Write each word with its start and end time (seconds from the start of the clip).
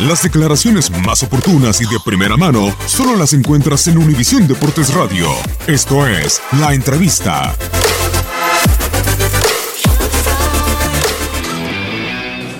Las 0.00 0.22
declaraciones 0.22 0.90
más 0.90 1.22
oportunas 1.22 1.80
y 1.80 1.84
de 1.84 1.98
primera 2.04 2.36
mano 2.36 2.76
solo 2.86 3.16
las 3.16 3.32
encuentras 3.32 3.86
en 3.86 3.96
Univisión 3.96 4.46
Deportes 4.46 4.92
Radio. 4.92 5.28
Esto 5.66 6.06
es 6.06 6.42
La 6.60 6.74
Entrevista. 6.74 7.54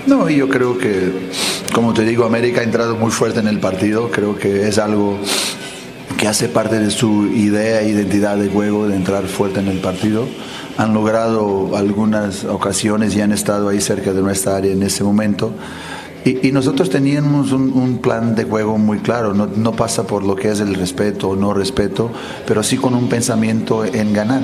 No, 0.06 0.30
yo 0.30 0.48
creo 0.48 0.78
que, 0.78 1.12
como 1.74 1.92
te 1.92 2.04
digo, 2.04 2.24
América 2.24 2.60
ha 2.60 2.64
entrado 2.64 2.96
muy 2.96 3.10
fuerte 3.10 3.40
en 3.40 3.48
el 3.48 3.58
partido. 3.58 4.10
Creo 4.10 4.38
que 4.38 4.68
es 4.68 4.78
algo 4.78 5.18
hace 6.26 6.48
parte 6.48 6.78
de 6.78 6.90
su 6.90 7.26
idea 7.26 7.80
e 7.80 7.88
identidad 7.88 8.36
de 8.36 8.48
juego 8.48 8.88
de 8.88 8.96
entrar 8.96 9.24
fuerte 9.26 9.60
en 9.60 9.68
el 9.68 9.78
partido 9.78 10.26
han 10.76 10.92
logrado 10.92 11.76
algunas 11.76 12.44
ocasiones 12.44 13.16
y 13.16 13.20
han 13.20 13.32
estado 13.32 13.68
ahí 13.68 13.80
cerca 13.80 14.12
de 14.12 14.22
nuestra 14.22 14.56
área 14.56 14.72
en 14.72 14.82
ese 14.82 15.04
momento. 15.04 15.52
Y, 16.24 16.50
nosotros 16.50 16.90
teníamos 16.90 17.52
un, 17.52 17.98
plan 18.02 18.34
de 18.34 18.42
juego 18.42 18.78
muy 18.78 18.98
claro, 18.98 19.32
no, 19.32 19.46
no, 19.46 19.72
pasa 19.72 20.08
por 20.08 20.24
lo 20.24 20.34
que 20.34 20.50
es 20.50 20.58
el 20.58 20.74
respeto 20.74 21.28
o 21.28 21.36
no 21.36 21.54
respeto, 21.54 22.10
pero 22.48 22.64
sí 22.64 22.76
con 22.76 22.94
un 22.94 23.08
pensamiento 23.08 23.84
en 23.84 24.12
ganar. 24.12 24.42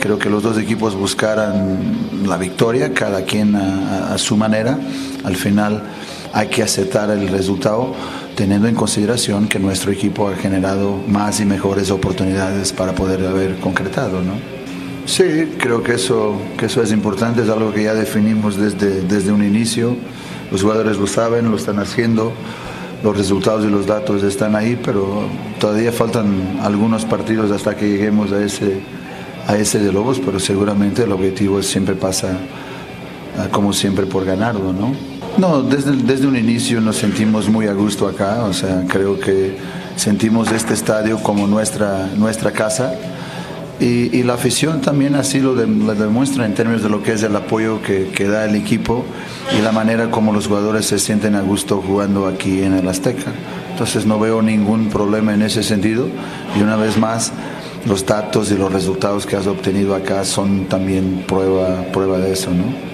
Creo 0.00 0.16
que 0.16 0.30
los 0.30 0.44
dos 0.44 0.56
equipos 0.58 0.94
buscaran 0.94 2.22
la 2.24 2.36
victoria, 2.36 2.94
cada 2.94 3.24
quien 3.24 3.56
a, 3.56 4.14
a 4.14 4.18
su 4.18 4.36
manera. 4.36 4.78
Al 5.24 5.34
final 5.34 5.82
hay 6.32 6.48
que 6.48 6.62
aceptar 6.62 7.10
el 7.10 7.26
resultado 7.26 7.94
teniendo 8.34 8.68
en 8.68 8.74
consideración 8.74 9.48
que 9.48 9.58
nuestro 9.58 9.92
equipo 9.92 10.28
ha 10.28 10.36
generado 10.36 10.98
más 11.08 11.40
y 11.40 11.44
mejores 11.44 11.90
oportunidades 11.90 12.72
para 12.72 12.94
poder 12.94 13.24
haber 13.26 13.56
concretado. 13.56 14.20
¿no? 14.22 14.32
Sí, 15.06 15.52
creo 15.58 15.82
que 15.82 15.94
eso, 15.94 16.40
que 16.58 16.66
eso 16.66 16.82
es 16.82 16.90
importante, 16.92 17.42
es 17.42 17.48
algo 17.48 17.72
que 17.72 17.84
ya 17.84 17.94
definimos 17.94 18.56
desde, 18.56 19.02
desde 19.02 19.32
un 19.32 19.44
inicio. 19.44 19.96
Los 20.50 20.62
jugadores 20.62 20.96
lo 20.96 21.06
saben, 21.06 21.50
lo 21.50 21.56
están 21.56 21.78
haciendo, 21.78 22.32
los 23.02 23.16
resultados 23.16 23.64
y 23.64 23.68
los 23.68 23.86
datos 23.86 24.22
están 24.22 24.56
ahí, 24.56 24.78
pero 24.82 25.24
todavía 25.60 25.92
faltan 25.92 26.58
algunos 26.62 27.04
partidos 27.04 27.50
hasta 27.50 27.76
que 27.76 27.88
lleguemos 27.88 28.32
a 28.32 28.42
ese, 28.42 28.80
a 29.46 29.56
ese 29.56 29.78
de 29.78 29.92
Lobos, 29.92 30.20
pero 30.24 30.40
seguramente 30.40 31.04
el 31.04 31.12
objetivo 31.12 31.62
siempre 31.62 31.94
pasa, 31.94 32.38
como 33.52 33.72
siempre, 33.72 34.06
por 34.06 34.24
ganarlo, 34.24 34.72
¿no? 34.72 35.13
No, 35.36 35.62
desde, 35.62 35.92
desde 35.96 36.28
un 36.28 36.36
inicio 36.36 36.80
nos 36.80 36.96
sentimos 36.96 37.48
muy 37.48 37.66
a 37.66 37.72
gusto 37.72 38.06
acá, 38.06 38.44
o 38.44 38.52
sea, 38.52 38.84
creo 38.88 39.18
que 39.18 39.56
sentimos 39.96 40.52
este 40.52 40.74
estadio 40.74 41.18
como 41.18 41.46
nuestra, 41.48 42.08
nuestra 42.16 42.52
casa 42.52 42.94
y, 43.80 44.22
la 44.22 44.34
afición 44.34 44.80
también 44.80 45.16
así 45.16 45.40
lo, 45.40 45.54
demuestra 45.56 46.46
en 46.46 46.54
términos 46.54 46.82
de 46.82 46.88
lo 46.88 47.02
que 47.02 47.12
es 47.12 47.22
el 47.24 47.34
apoyo 47.34 47.82
que, 47.82 48.10
que, 48.14 48.28
da 48.28 48.44
el 48.44 48.54
equipo 48.54 49.04
y 49.58 49.60
la 49.60 49.72
manera 49.72 50.10
como 50.10 50.32
los 50.32 50.46
jugadores 50.46 50.86
se 50.86 51.00
sienten 51.00 51.34
a 51.34 51.40
gusto 51.40 51.82
jugando 51.84 52.26
aquí 52.26 52.62
en 52.62 52.74
el 52.74 52.88
Azteca. 52.88 53.32
Entonces 53.72 54.06
no 54.06 54.20
veo 54.20 54.40
ningún 54.40 54.88
problema 54.88 55.34
en 55.34 55.42
ese 55.42 55.64
sentido 55.64 56.06
y 56.56 56.62
una 56.62 56.76
vez 56.76 56.96
más 56.96 57.32
los 57.86 58.06
datos 58.06 58.52
y 58.52 58.56
los 58.56 58.72
resultados 58.72 59.26
que 59.26 59.36
has 59.36 59.48
obtenido 59.48 59.96
acá 59.96 60.24
son 60.24 60.66
también 60.66 61.24
prueba, 61.26 61.82
prueba 61.92 62.18
de 62.18 62.32
eso, 62.32 62.52
¿no? 62.52 62.93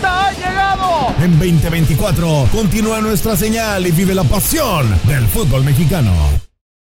En 1.21 1.37
2024, 1.37 2.47
continúa 2.51 3.01
nuestra 3.01 3.35
señal 3.35 3.85
y 3.85 3.91
vive 3.91 4.15
la 4.15 4.23
pasión 4.23 4.87
del 5.05 5.27
fútbol 5.27 5.63
mexicano. 5.63 6.11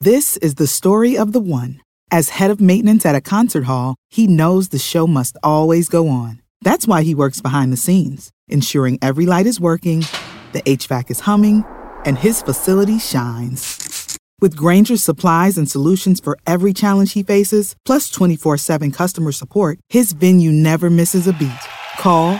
This 0.02 0.38
is 0.38 0.56
the 0.56 0.68
story 0.68 1.18
of 1.18 1.32
the 1.32 1.40
one. 1.40 1.82
As 2.12 2.30
head 2.40 2.52
of 2.52 2.60
maintenance 2.60 3.06
at 3.06 3.16
a 3.16 3.22
concert 3.22 3.66
hall, 3.66 3.96
he 4.10 4.28
knows 4.28 4.70
the 4.70 4.80
show 4.80 5.08
must 5.08 5.38
always 5.44 5.90
go 5.90 6.08
on. 6.08 6.42
That's 6.62 6.88
why 6.88 7.04
he 7.04 7.16
works 7.16 7.42
behind 7.42 7.72
the 7.72 7.78
scenes, 7.78 8.32
ensuring 8.48 8.98
every 9.02 9.26
light 9.26 9.46
is 9.46 9.60
working, 9.60 10.06
the 10.54 10.62
HVAC 10.64 11.12
is 11.12 11.22
humming, 11.22 11.64
and 12.06 12.18
his 12.18 12.42
facility 12.42 13.00
shines. 13.00 14.18
With 14.40 14.56
Granger's 14.56 15.04
supplies 15.04 15.58
and 15.58 15.70
solutions 15.70 16.20
for 16.20 16.38
every 16.46 16.74
challenge 16.74 17.14
he 17.14 17.24
faces, 17.24 17.76
plus 17.86 18.10
24 18.10 18.58
7 18.58 18.92
customer 18.92 19.32
support, 19.32 19.80
his 19.90 20.14
venue 20.14 20.52
never 20.52 20.90
misses 20.90 21.28
a 21.28 21.34
beat. 21.34 21.64
Call 21.98 22.40